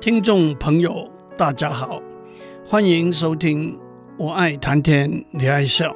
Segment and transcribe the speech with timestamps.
[0.00, 2.02] 听众朋友，大家好，
[2.64, 3.74] 欢迎收听
[4.16, 5.92] 《我爱谈天你爱笑》，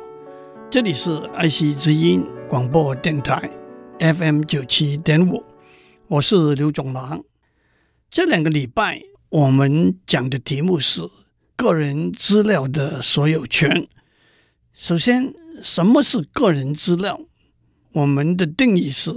[0.70, 3.50] 这里是爱惜之音广播电台
[3.98, 5.42] FM 九七点五，
[6.08, 7.24] 我是刘总郎。
[8.10, 9.00] 这两个礼拜
[9.30, 11.00] 我们讲的题目是
[11.56, 13.88] 个人资料的所有权。
[14.74, 15.32] 首先，
[15.62, 17.22] 什么是个人资料？
[17.92, 19.10] 我们的定义是：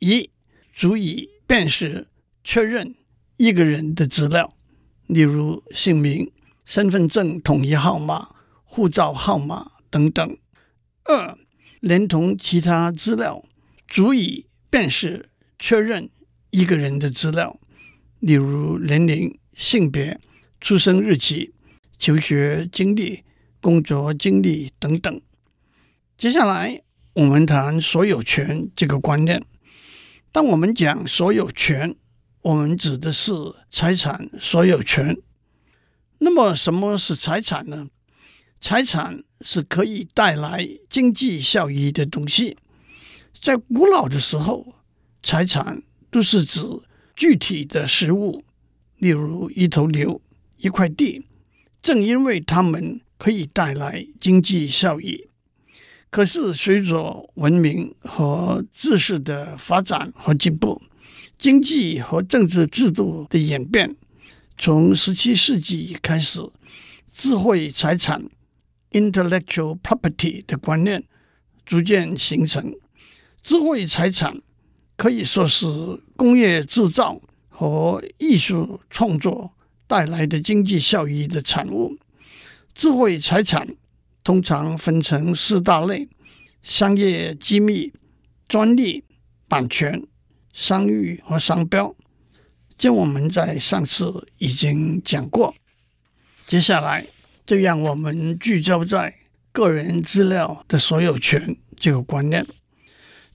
[0.00, 0.28] 一、
[0.74, 2.08] 足以辨识、
[2.44, 2.94] 确认。
[3.36, 4.54] 一个人的资料，
[5.06, 6.30] 例如姓名、
[6.64, 8.28] 身份证统一号码、
[8.64, 10.36] 护照号码等等；
[11.04, 11.36] 二，
[11.80, 13.44] 连同其他资料，
[13.86, 16.08] 足以辨识、确认
[16.50, 17.60] 一个人的资料，
[18.20, 20.18] 例如年龄、性别、
[20.60, 21.52] 出生日期、
[21.98, 23.22] 求学经历、
[23.60, 25.20] 工作经历等等。
[26.16, 26.82] 接下来，
[27.12, 29.44] 我们谈所有权这个观念。
[30.32, 31.94] 当我们讲所有权，
[32.46, 33.32] 我们指的是
[33.72, 35.16] 财产所有权。
[36.18, 37.88] 那么，什么是财产呢？
[38.60, 42.56] 财产是可以带来经济效益的东西。
[43.42, 44.76] 在古老的时候，
[45.24, 46.60] 财产都是指
[47.16, 48.44] 具体的实物，
[48.98, 50.22] 例如一头牛、
[50.58, 51.26] 一块地。
[51.82, 55.26] 正因为它们可以带来经济效益，
[56.10, 60.80] 可是随着文明和知识的发展和进步，
[61.38, 63.94] 经济和政治制度的演变，
[64.56, 66.40] 从十七世纪开始，
[67.12, 68.24] 智慧财产
[68.92, 71.04] （intellectual property） 的观念
[71.64, 72.74] 逐渐形成。
[73.42, 74.40] 智慧财产
[74.96, 75.66] 可以说是
[76.16, 79.52] 工业制造和艺术创作
[79.86, 81.96] 带来的经济效益的产物。
[82.74, 83.68] 智慧财产
[84.24, 86.08] 通常分成四大类：
[86.62, 87.92] 商业机密、
[88.48, 89.04] 专利、
[89.46, 90.02] 版权。
[90.56, 91.94] 商誉和商标，
[92.78, 95.54] 这我们在上次已经讲过。
[96.46, 97.06] 接下来
[97.44, 99.14] 就让我们聚焦在
[99.52, 102.46] 个人资料的所有权这个观念。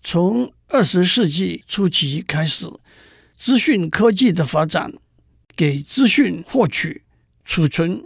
[0.04, 2.66] 从二十世纪初期开始，
[3.36, 4.92] 资讯科技的发展，
[5.56, 7.04] 给资讯获取、
[7.46, 8.04] 储存、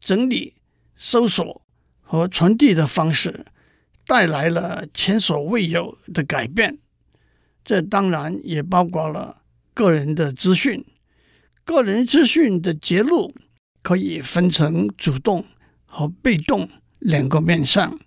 [0.00, 0.54] 整理、
[0.96, 1.62] 搜索
[2.00, 3.44] 和传递的方式
[4.06, 6.78] 带来了前所未有的改变。
[7.64, 9.42] 这当然也包括了
[9.72, 10.84] 个人的资讯。
[11.64, 13.32] 个人资讯的揭露
[13.82, 15.44] 可以分成主动
[15.84, 16.68] 和被动
[16.98, 17.98] 两个面向。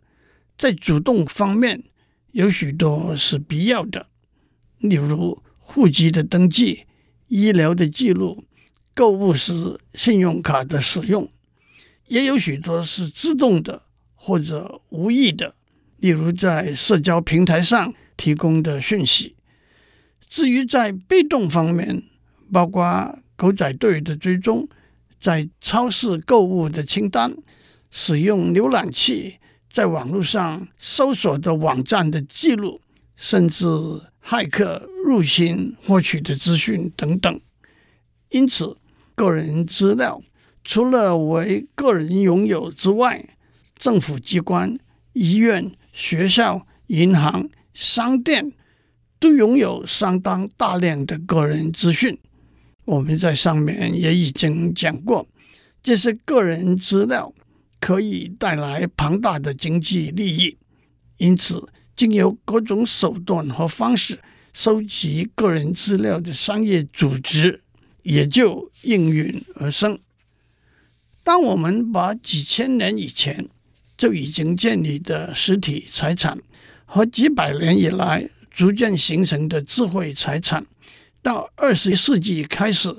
[0.57, 1.83] 在主动方面，
[2.31, 4.07] 有许多是必要的，
[4.79, 6.85] 例如户籍的登记、
[7.27, 8.43] 医疗的记录、
[8.93, 11.25] 购物时信用卡的使用；
[12.07, 13.83] 也有许多是自动的
[14.13, 15.55] 或者无意的，
[15.97, 19.34] 例如在社交平台上提供的讯息。
[20.27, 22.03] 至于在被动方面，
[22.51, 24.67] 包括狗仔队的追踪，
[25.21, 27.35] 在超市购物的清单，
[27.89, 29.37] 使用浏览器
[29.71, 32.81] 在网络上搜索的网站的记录，
[33.15, 33.65] 甚至
[34.23, 37.39] 骇客入侵获取的资讯等等。
[38.29, 38.77] 因此，
[39.13, 40.21] 个人资料
[40.63, 43.29] 除了为个人拥有之外，
[43.77, 44.77] 政府机关、
[45.13, 48.51] 医院、学校、银行、商店。
[49.25, 52.15] 都拥有相当大量的个人资讯，
[52.85, 55.27] 我们在上面也已经讲过，
[55.81, 57.33] 这些个人资料
[57.79, 60.55] 可以带来庞大的经济利益，
[61.17, 64.19] 因此，经由各种手段和方式
[64.53, 67.63] 收集个人资料的商业组织
[68.03, 69.97] 也就应运而生。
[71.23, 73.49] 当我们把几千年以前
[73.97, 76.37] 就已经建立的实体财产
[76.85, 80.65] 和几百年以来，逐渐形成的智慧财产，
[81.21, 82.95] 到二十世纪开始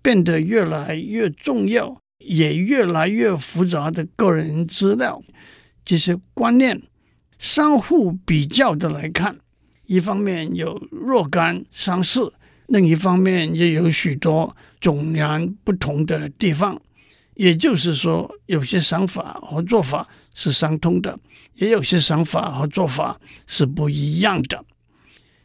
[0.00, 5.20] 变得越来越重要，也越来越复杂的个人资料，
[5.84, 6.80] 这些观念
[7.40, 9.36] 相互比较的来看，
[9.86, 12.32] 一方面有若干相似，
[12.68, 16.80] 另一方面也有许多迥然不同的地方。
[17.34, 21.18] 也就是说，有些想法和做法是相通的，
[21.54, 23.18] 也有些想法和做法
[23.48, 24.64] 是不一样的。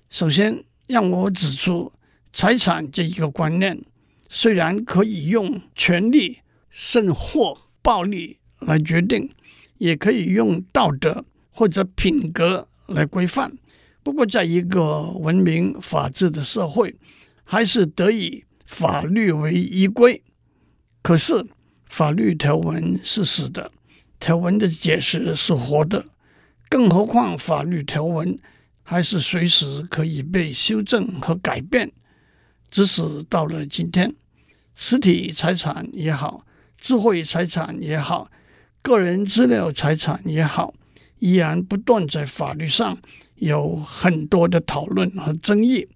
[0.09, 1.91] 首先，让我指出，
[2.31, 3.83] 财产这一个观念，
[4.29, 9.29] 虽然可以用权力甚或暴力来决定，
[9.77, 13.51] 也可以用道德或者品格来规范。
[14.03, 16.95] 不过，在一个文明法治的社会，
[17.43, 20.21] 还是得以法律为依归。
[21.01, 21.45] 可是，
[21.87, 23.71] 法律条文是死的，
[24.19, 26.05] 条文的解释是活的，
[26.69, 28.37] 更何况法律条文。
[28.87, 31.91] 还是随时可以被修正和改变，
[32.69, 34.13] 只是到了今天，
[34.75, 36.45] 实体财产也好，
[36.77, 38.29] 智慧财产也好，
[38.83, 40.75] 个人资料财产也好，
[41.17, 42.95] 依然不断在法律上
[43.37, 45.87] 有很多的讨论和争议。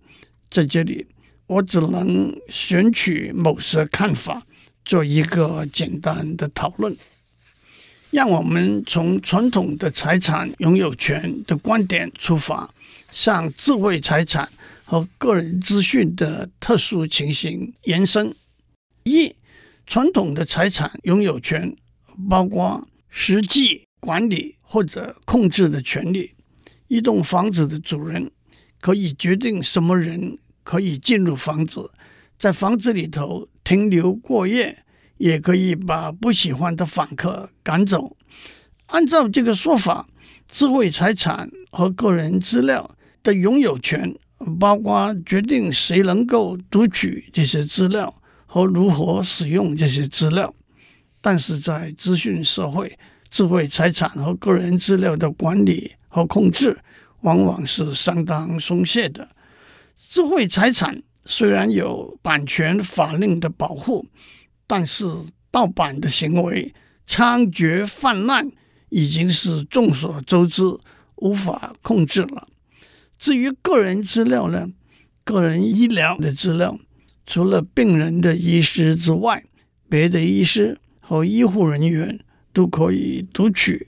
[0.50, 1.06] 在这里，
[1.46, 4.42] 我只能选取某些看法
[4.84, 6.98] 做一个简单的讨论。
[8.12, 12.68] 让我们从传统的财产拥有权的观点出发，
[13.12, 14.50] 向智慧财产
[14.84, 18.34] 和个人资讯的特殊情形延伸。
[19.04, 19.36] 一、
[19.86, 21.76] 传统的财产拥有权
[22.28, 26.32] 包括实际管理或者控制的权利。
[26.88, 28.32] 一栋房子的主人
[28.82, 31.92] 可以决定什么人可以进入房子，
[32.40, 34.84] 在房子里头停留过夜。
[35.20, 38.18] 也可以把不喜欢的访客赶走。
[38.88, 40.08] 按照这个说法，
[40.48, 42.90] 智慧财产和个人资料
[43.22, 44.16] 的拥有权，
[44.60, 50.52] 包括决定谁能够读取这些资料和如何使用这些资料。
[51.22, 52.98] 但是在资讯社会，
[53.30, 56.80] 智慧财产和个人资料的管理和控制，
[57.22, 59.28] 往往是相当松懈的。
[60.10, 64.08] 智慧财产虽然有版权法令的保护。
[64.70, 65.04] 但是
[65.50, 66.72] 盗版的行为
[67.08, 68.52] 猖獗泛滥，
[68.90, 70.62] 已经是众所周知，
[71.16, 72.48] 无法控制了。
[73.18, 74.70] 至于个人资料呢？
[75.24, 76.78] 个人医疗的资料，
[77.26, 79.44] 除了病人的医师之外，
[79.90, 82.20] 别的医师和医护人员
[82.54, 83.88] 都可以读取。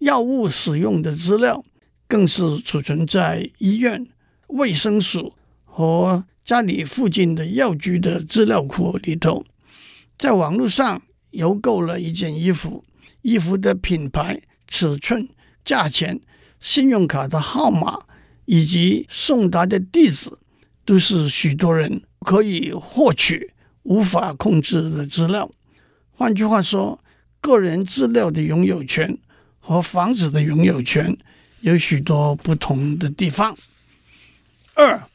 [0.00, 1.64] 药物使用的资料，
[2.08, 4.04] 更是储存在医院、
[4.48, 5.34] 卫生署
[5.64, 9.44] 和家里附近的药局的资料库里头。
[10.18, 11.00] 在网络上
[11.30, 12.84] 邮购了一件衣服，
[13.22, 15.28] 衣服的品牌、尺寸、
[15.64, 16.20] 价钱、
[16.58, 18.00] 信用卡的号码
[18.44, 20.28] 以及送达的地址，
[20.84, 23.54] 都是许多人可以获取、
[23.84, 25.48] 无法控制的资料。
[26.10, 26.98] 换句话说，
[27.40, 29.16] 个人资料的拥有权
[29.60, 31.16] 和房子的拥有权
[31.60, 33.56] 有许多不同的地方。
[34.74, 35.08] 二，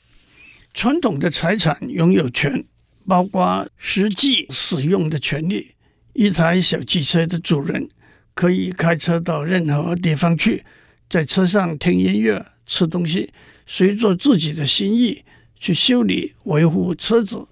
[0.73, 2.63] 传统的财产拥有权。
[3.07, 5.71] 包括实际使用的权利。
[6.13, 7.89] 一台小汽车的主人
[8.33, 10.63] 可以开车到任何地方去，
[11.09, 13.31] 在车上听音乐、吃东西，
[13.65, 15.23] 随着自己的心意
[15.59, 17.47] 去修理、维护车子。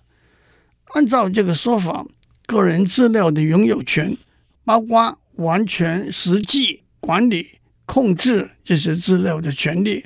[0.94, 2.06] 按照这个说法，
[2.46, 4.16] 个人资料的拥有权
[4.64, 10.06] 包括完全实际管理、控制这些资料的权利，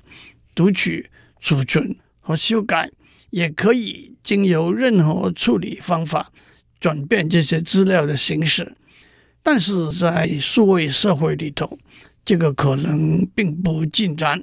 [0.53, 1.09] 读取、
[1.41, 2.89] 储存和修改。
[3.35, 6.31] 也可以经由任何处理方法
[6.79, 8.77] 转变这些资料的形式，
[9.43, 11.77] 但是在数位社会里头，
[12.23, 14.41] 这个可能并不尽然。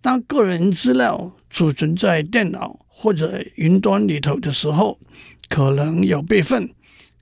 [0.00, 4.96] 当个人资料储存在电脑或者云端里头的时候，
[5.48, 6.70] 可能有备份，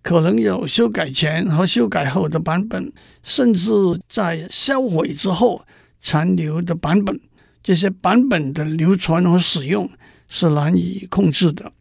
[0.03, 2.93] 可能有修改前和修改后的版本，
[3.23, 3.71] 甚至
[4.11, 5.65] 在销毁之后
[6.03, 7.19] 残留的版本。
[7.63, 9.91] 这些版本的流传和使用。
[10.29, 11.73] 是难以控制的。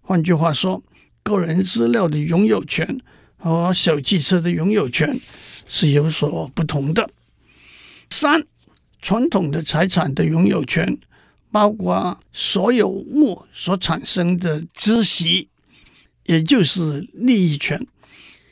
[0.00, 0.82] 换句话说，
[1.22, 3.00] 个人资料的拥有权
[3.36, 5.18] 和小汽车的拥有权
[5.66, 7.10] 是有所不同的。
[8.10, 8.46] 三，
[9.02, 10.98] 传统的财产的拥有权
[11.50, 15.48] 包括所有物所产生的孳息，
[16.26, 17.86] 也就是利益权。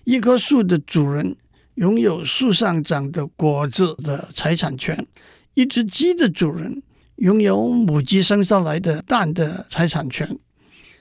[0.04, 1.36] 一棵树的主人
[1.76, 5.06] 拥有树上长的果子的财产权，
[5.54, 6.82] 一只鸡的主人，
[7.16, 10.38] 拥有母鸡生下来的蛋的财产权，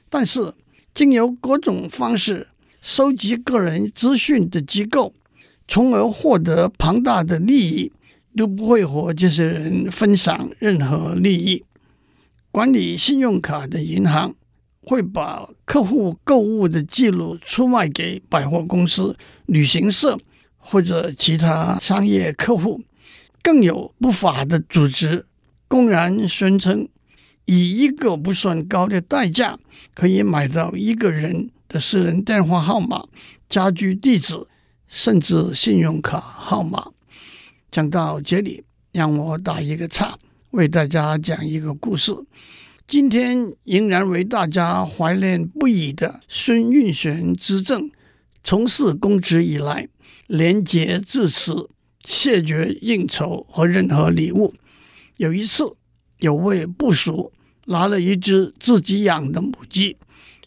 [0.10, 0.54] 但是
[0.94, 2.48] 经由各种方式
[2.82, 5.14] 收集个人资讯的机构，
[5.68, 7.92] 从而获得庞大的利益，
[8.38, 11.64] 都不会和这些人分享任何利益。
[12.52, 14.36] 管理信用卡的银行
[14.82, 19.18] 会把客户购物的记录出卖给百货公司、
[19.48, 20.20] 旅行社
[20.58, 22.82] 或者其他商业客户，
[23.42, 25.26] 更有不法的组织。
[25.74, 26.88] 公然宣称
[27.46, 29.58] 以一个不算高的代价
[29.96, 33.08] 可以买到一个人的私人电话号码、
[33.50, 34.36] 家居地址，
[34.88, 36.92] 甚至信用卡号码。
[37.72, 40.16] 讲到这里，让我打一个岔，
[40.52, 42.14] 为大家讲一个故事。
[42.86, 47.90] 今天仍然为大家怀念不已的孙运璇之政，
[48.44, 49.88] 从事公职以来，
[50.28, 51.52] 廉洁自持，
[52.04, 54.54] 谢绝应酬和任何礼物。
[55.18, 55.64] 有一次，
[56.20, 57.32] 有位部属
[57.66, 59.98] 拿了一只自己养的母鸡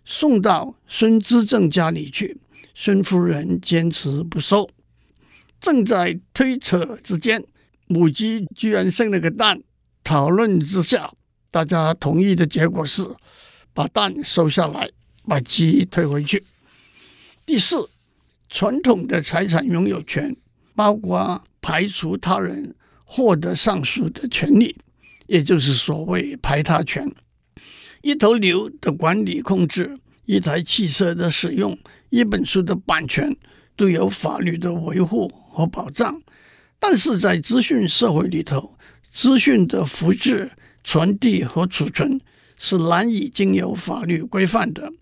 [0.05, 2.37] 送到孙知政家里去，
[2.75, 4.69] 孙夫人坚持不收。
[5.59, 7.43] 正在推扯之间，
[7.87, 9.61] 母鸡居然生了个蛋。
[10.05, 11.13] 讨论之下，
[11.51, 13.05] 大家同意的结果是
[13.73, 14.89] 把蛋收下来，
[15.25, 16.45] 把鸡退回去。
[17.45, 17.89] 第四，
[18.49, 20.37] 传统的财产拥有权
[20.75, 22.75] 包括排除他人
[23.07, 24.77] 获得上述的权利，
[25.27, 27.11] 也就是所谓排他权。
[28.03, 29.97] 一头牛的管理控制，
[30.27, 31.79] 一台汽车的使用，
[32.11, 33.35] 一本书的版权，
[33.77, 36.21] 都有法律的维护和保障。
[36.79, 38.77] 但是在资讯社会里头，
[39.13, 40.53] 资讯的复制、
[40.85, 42.21] 传递和储存
[42.59, 44.93] 是难以经由法律规范的。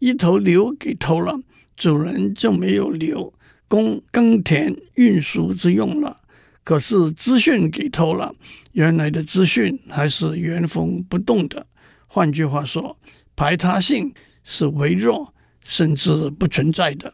[0.00, 1.40] 一头牛给偷了，
[1.76, 3.32] 主人就没有牛
[3.68, 6.19] 供耕田运输之用了。
[6.62, 8.34] 可是资讯给偷了，
[8.72, 11.66] 原来的资讯还是原封不动的。
[12.06, 12.96] 换句话说，
[13.34, 14.12] 排他性
[14.44, 17.12] 是微弱甚至不存在的。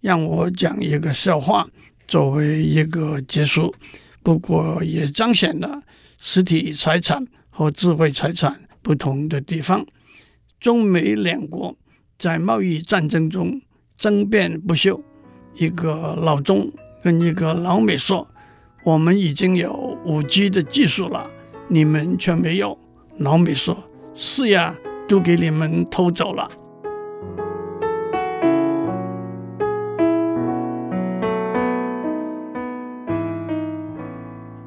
[0.00, 1.68] 让我讲一个笑话。
[2.08, 3.72] 作为一个结束，
[4.20, 5.80] 不过也彰显了
[6.18, 9.86] 实体财产和智慧财产不同的地方。
[10.58, 11.76] 中美两国
[12.18, 13.62] 在贸易战争中
[13.96, 15.00] 争辩不休，
[15.54, 16.68] 一个老中
[17.00, 18.28] 跟一个老美说
[18.82, 21.30] ：“我们已经有五 G 的技术了，
[21.68, 22.78] 你们却没有。”
[23.18, 23.76] 老美说
[24.14, 24.74] ：“是呀，
[25.06, 26.50] 都给你们偷走了。”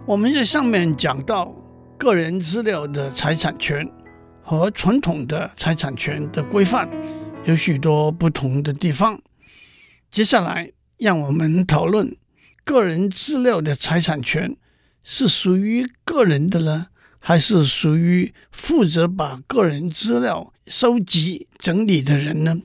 [0.06, 1.52] 我们在上面讲到
[1.98, 3.90] 个人资料的财产权
[4.44, 6.88] 和传统的财产权的规范
[7.46, 9.20] 有许多不同的地方。
[10.12, 12.16] 接下来，让我们讨论
[12.64, 14.56] 个人资料的财产权
[15.04, 16.88] 是属于个人的呢，
[17.20, 22.62] 还是属于负责把个人资料收集整理的人呢？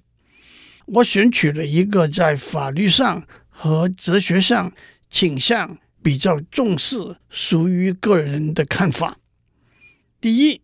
[0.87, 4.73] 我选取了一个在法律上和哲学上
[5.11, 5.79] 倾向。
[6.01, 9.19] 比较重视属于个人的看法。
[10.21, 10.63] 第一，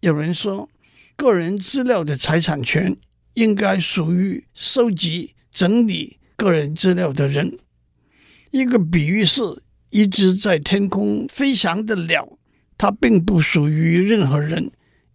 [0.00, 0.70] 有人说，
[1.16, 2.96] 个人资料的财产权
[3.34, 7.58] 应该属于收集、整理个人资料的人。
[8.50, 9.42] 一个比喻是，
[9.90, 12.38] 一只在天空飞翔的鸟，
[12.78, 14.70] 它并不属于任何人，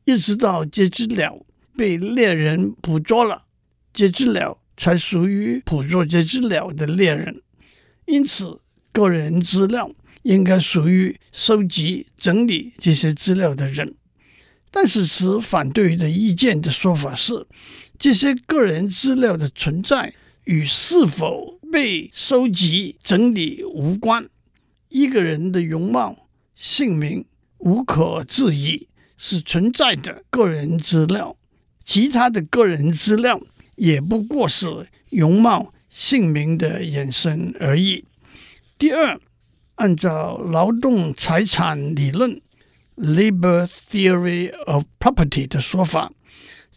[0.05, 1.45] 一直到这只鸟
[1.75, 3.45] 被猎人捕捉了，
[3.93, 7.41] 这只鸟才属于捕捉这只鸟的猎人。
[8.05, 8.59] 因此，
[8.91, 9.89] 个人资料
[10.23, 13.95] 应该属于收集、整理这些资料的人，
[14.69, 17.47] 但是持反对的意见的说法是，
[17.97, 24.27] 这些个人资料的存在与是否被收集、整理无关。
[24.89, 27.25] 一个人的容貌、姓名
[27.59, 31.37] 无可置疑是存在的个人资料，
[31.85, 33.41] 其他的个人资料
[33.77, 38.03] 也不过是容貌、姓名的延伸而已。
[38.77, 39.19] 第二，
[39.75, 42.41] 按照劳动财产理论
[42.97, 46.11] （Labor Theory of Property） 的说法，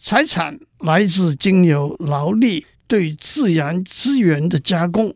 [0.00, 5.14] 财产来自经由劳力对自然资源的加工。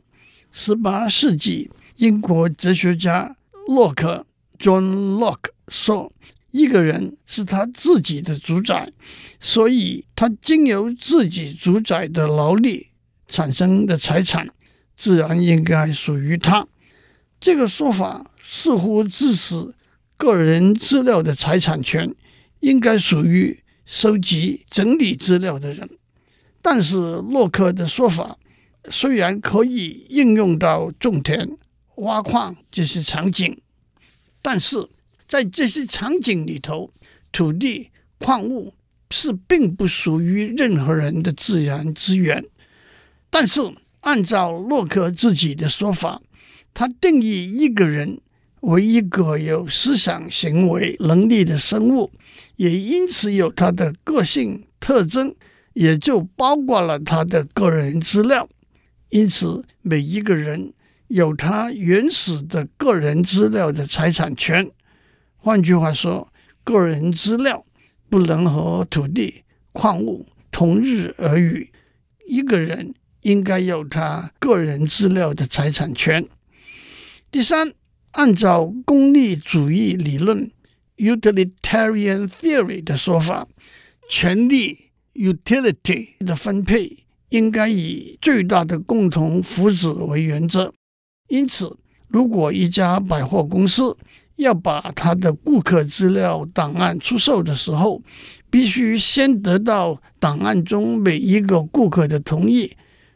[0.53, 4.27] 十八世纪，英国哲学家洛克
[4.59, 6.13] （John Locke） 说
[6.51, 8.91] ：“一个人是他自己的主宰，
[9.39, 12.89] 所以他经由自己主宰的劳力
[13.27, 14.49] 产生的财产，
[14.97, 16.67] 自然应该属于他。”
[17.39, 19.73] 这个说法似乎支持
[20.17, 22.13] 个人资料的财产权
[22.61, 25.89] 应该属于收集整理资料的人，
[26.71, 28.37] 但是洛克的说法
[28.91, 31.57] 虽然可以应用到种田、
[31.97, 33.59] 挖矿这些场景，
[34.43, 34.87] 但是
[35.27, 36.93] 在这些场景里头，
[37.33, 38.75] 土地、矿物
[39.11, 42.45] 是并不属于任何人的自然资源。
[43.31, 43.63] 但是
[44.01, 46.21] 按照洛克自己的说法，
[46.75, 48.21] 他定义一个人
[48.61, 52.11] 为一个有思想行为能力的生物，
[52.57, 55.35] 也因此有他的个性特征，
[55.79, 58.49] 也就包括了他的个人资料。
[59.11, 60.73] 因此，每一个人
[61.07, 64.69] 有他原始的个人资料的财产权。
[65.37, 66.27] 换句话说，
[66.65, 67.65] 个人资料
[68.11, 71.71] 不能和土地、矿物同日而语。
[72.27, 76.27] 一个人应该有他个人资料的财产权。
[77.31, 77.73] 第三，
[78.11, 80.51] 按照功利主义理论
[80.97, 83.47] （utilitarian theory） 的说法，
[84.11, 84.88] 权利
[85.19, 90.73] （utility） 的分配应该以最大的共同福祉为原则。
[91.29, 93.97] 因此，如果一家百货公司
[94.37, 98.01] 要把他的顾客资料档案出售的时候，
[98.49, 102.73] 必须先得到档案中每一个顾客的同意，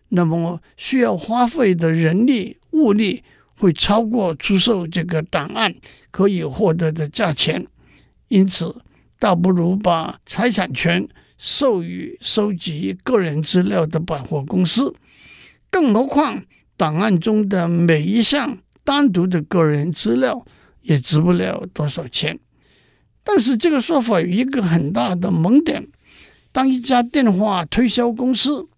[0.08, 3.22] 那么需要花费的人力物力，
[3.56, 5.74] 会超过出售这个档案
[6.10, 7.66] 可以获得的价钱，
[8.28, 8.74] 因此
[9.18, 11.08] 倒不如把财产权
[11.44, 14.94] 授予收集个人资料的百货公司。
[15.70, 16.44] 更何况
[16.76, 20.46] 档案中的每一项单独的个人资料
[20.82, 22.38] 也值不了多少钱。
[23.24, 25.88] 但是这个说法有一个很大的盲点：
[26.52, 28.68] 当一家电话推销公司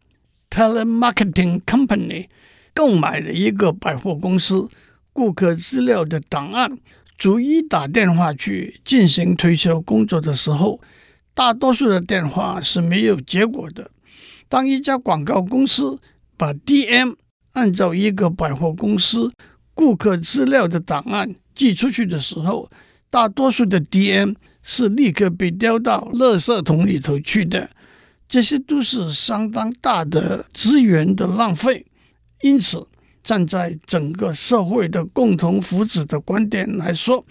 [0.48, 2.28] （telemarketing company）
[2.72, 4.70] 购买了一个百货公司
[5.12, 6.78] 顾客资料的档案，
[7.18, 10.80] 逐一打电话去进行推销工作的时候，
[11.34, 13.90] 大多数的电话是没有结果的。
[14.48, 15.98] 当一家广告公司
[16.36, 17.16] 把 DM
[17.52, 19.32] 按照一个百货公司
[19.74, 22.70] 顾客资料的档案寄出去的时候，
[23.10, 27.68] 大多数的 DM 是立刻被丢到垃圾桶里头去的。
[28.28, 31.84] 这些都是相当大的资源的浪费。
[32.42, 32.86] 因此，
[33.22, 37.24] 站在整个社会的共同福祉的观点来说，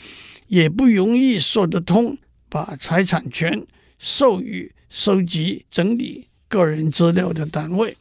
[0.48, 2.18] 也不容易说得通
[2.50, 3.66] 把财产权
[3.98, 7.98] 授予收集整理个人资料的单位。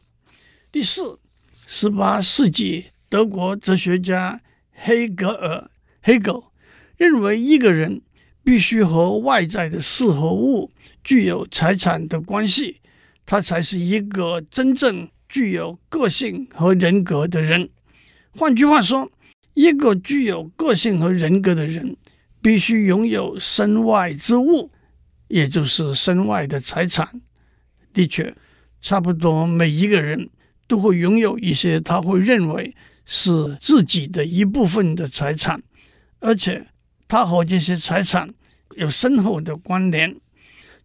[0.71, 1.19] 第四，
[1.65, 5.69] 十八世纪德国哲学家黑格尔
[6.03, 6.45] （Hegel）
[6.97, 8.01] 认为，一个人
[8.43, 10.71] 必须和外在的事和物
[11.03, 12.81] 具有财产的关系，
[13.25, 17.69] 他才是一个真正具有个性和人格的人。
[18.31, 19.11] 换句话说，
[19.53, 21.95] 一个具有个性和人格的人，
[22.41, 24.71] 必须拥有身外之物，
[25.33, 27.21] 也就是身外的财产。
[27.91, 28.33] 的确。
[28.85, 30.29] 差不多每一个人
[30.67, 32.75] 都会拥有一些他会认为
[33.05, 35.63] 是自己的一部分的财产，
[36.19, 36.67] 而且
[37.07, 38.29] 他和这些财产
[38.75, 40.13] 有深厚的关联。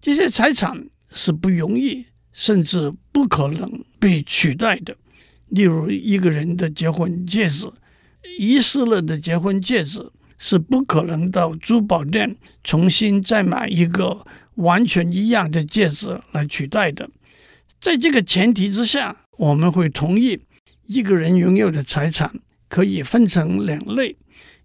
[0.00, 4.96] 这些财产是不容易，甚至不可能被取代的。
[5.48, 7.66] 例如，一个人的结婚戒指，
[8.38, 17.10] 遗失了的结婚戒指是不可能到珠宝店重新再买一个完全一样的戒指来取代的。
[17.80, 20.40] 在这个前提之下，我们会同意
[20.86, 22.32] 一个人拥有的财产
[22.68, 24.16] 可以分成两类：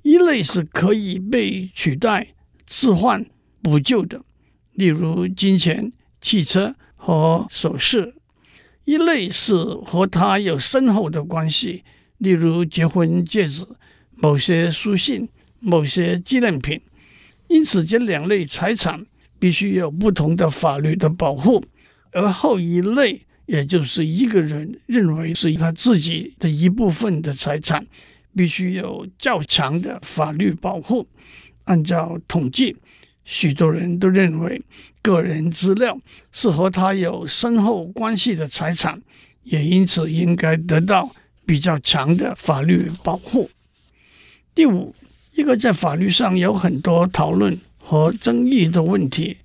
[0.03, 2.29] 一类是可以被取代、
[2.65, 3.25] 置换、
[3.61, 4.23] 补救的，
[4.73, 8.13] 例如金钱、汽车和首饰；
[8.85, 11.83] 一类是和他有深厚的关系，
[12.17, 13.65] 例如结婚戒指、
[14.15, 15.29] 某些书信、
[15.63, 16.79] 某些纪念品。
[17.47, 19.05] 因此，这两类财产
[19.39, 21.63] 必须有不同的法律的保护。
[22.11, 27.85] 而后一类，也就是一个人认为是他自己的一部分的财产，
[28.35, 31.07] 必须有较强的法律保护。
[31.65, 32.75] 按照统计，
[33.25, 34.61] 许多人都认为
[35.01, 35.97] 个人资料
[36.31, 39.01] 是和他有深厚关系的财产，
[39.43, 41.13] 也因此应该得到
[41.45, 43.49] 比较强的法律保护。
[44.55, 44.95] 第五，
[45.35, 49.37] 一个在法律上有很多讨论和争议的问题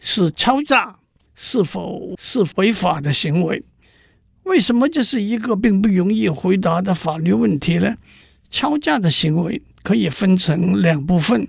[0.00, 0.96] 是敲诈。
[1.38, 3.62] 是否是违法的行为？
[4.44, 7.94] 为什么这是一个并不容易回答的法律问题呢？
[8.48, 11.46] 敲诈的行为可以分成两部分，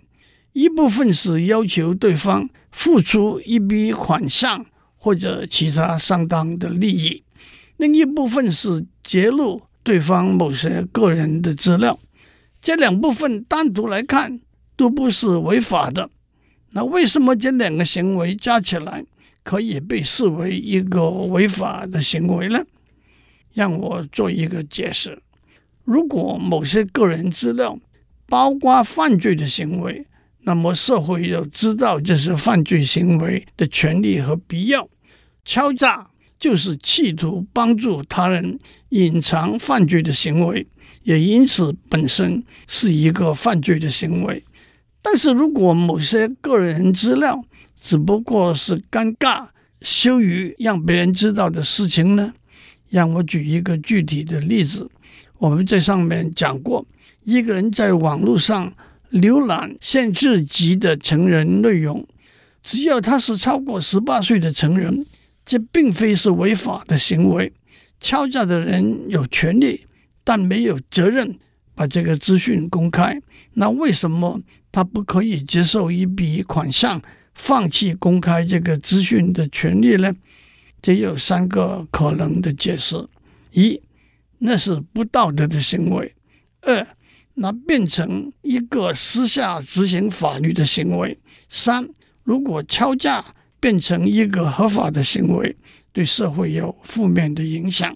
[0.52, 4.66] 一部分是要求对方付出一笔款项
[4.98, 7.24] 或者其他相当的利益，
[7.78, 11.98] 另一部分是揭露对方某些个人的资料。
[12.68, 14.42] 这两部分单独来看
[14.76, 16.10] 都不是违法的，
[16.72, 19.06] 那为什么这两个行为加起来，
[19.42, 22.62] 可以被视为一个违法的行为呢？
[23.54, 25.18] 让我做一个解释：
[25.86, 27.80] 如果某些个人资料
[28.26, 30.06] 包括犯罪的行为，
[30.42, 34.90] 那么社会要知道这是犯罪行为的权利和必要。
[35.46, 40.68] 敲诈就是企图帮助他人隐藏犯罪的行为，
[41.08, 44.44] 也因此本身是一个犯罪的行为。
[45.02, 47.42] 但是如果某些个人资料，
[47.80, 49.48] 只不过是尴尬、
[49.80, 52.34] 羞于让别人知道的事情呢？
[52.90, 54.92] 让我举一个具体的例子。
[55.38, 56.86] 我们在上面讲过，
[57.24, 58.74] 一个人在网络上
[59.14, 62.06] 浏览限制级的成人内容，
[62.62, 65.06] 只要他是超过十八岁的成人，
[65.46, 67.54] 这并非是违法的行为。
[68.02, 69.87] 敲诈的人有权利，
[70.28, 71.40] 但没有责任
[71.74, 73.18] 把这个资讯公开。
[73.54, 74.42] 那为什么
[74.74, 77.02] 他不可以接受一笔款项？
[77.34, 80.14] 放弃公开这个资讯的权利呢？
[80.82, 83.08] 这有三个可能的解释：
[83.52, 83.80] 一，
[84.40, 86.06] 那是不道德的行为；
[86.62, 86.86] 二，
[87.36, 91.16] 那变成一个私下执行法律的行为；
[91.48, 91.88] 三，
[92.24, 93.24] 如果敲诈
[93.60, 95.56] 变成一个合法的行为，
[95.94, 97.96] 对社会有负面的影响。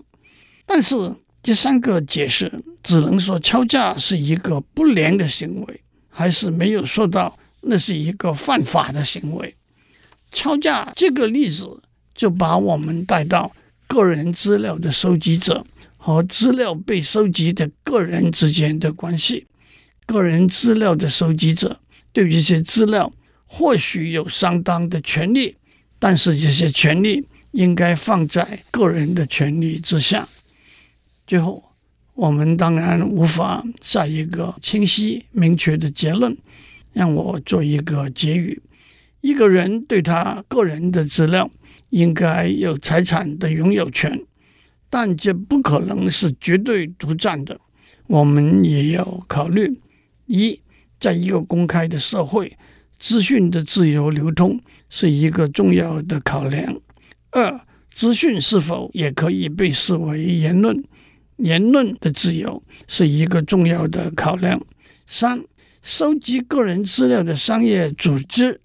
[0.68, 0.96] 但是
[1.44, 2.52] 这三个解释
[2.84, 7.38] 只能说敲诈是一个不良的行为，还是没有说到。
[7.64, 9.56] 那是一个犯法的行为。
[10.32, 11.80] 敲诈这个例子
[12.16, 13.52] 就把我们带到
[13.86, 15.64] 个人资料的收集者
[15.96, 19.46] 和资料被收集的个人之间的关系。
[20.08, 21.80] 个人资料的收集者
[22.12, 23.14] 对于这些资料
[23.46, 25.56] 或许有相当的权利，
[26.00, 30.28] 但是这些权利应该放在个人的权利之下。
[31.26, 31.64] 最后，
[32.14, 36.38] 我们当然无法下一个清晰明确的结论。
[36.94, 38.62] 让我做一个结语：
[39.22, 41.50] 一个人对他个人的资料
[41.92, 44.22] 应该有财产的拥有权，
[44.90, 47.58] 但这不可能是绝对独占的。
[48.08, 49.80] 我们也要考虑：
[50.26, 50.60] 一，
[51.00, 52.52] 在一个公开的社会，
[53.00, 56.74] 资讯的自由流通是一个重要的考量；
[57.30, 57.62] 二，
[57.94, 60.84] 资讯是否也可以被视为言论？
[61.44, 64.62] 言论的自由是一个重要的考量。
[65.06, 65.44] 三，
[65.82, 68.62] 收集个人资料的商业组织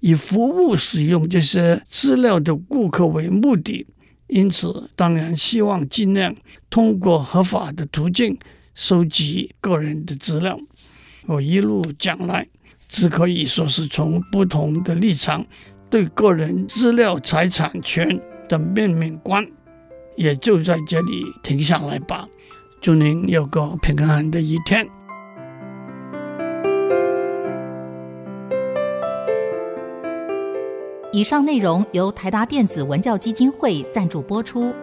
[0.00, 3.86] 以服务使用这些资料的顾客为目的，
[4.28, 6.34] 因此当然希望尽量
[6.70, 8.38] 通过合法的途径
[8.74, 10.58] 收集个人的资料。
[11.26, 12.46] 我一路讲来，
[12.88, 15.46] 只可以说是从不同的立场
[15.90, 19.46] 对个人资料财产权的面面观。
[20.20, 22.28] 也就在这里停下来吧。
[22.78, 24.86] 祝您有个平安的一天。
[31.10, 34.74] 以上内容由台达电子文教基金会赞助播出。